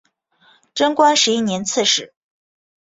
[0.73, 2.11] 贞观十一年刺史。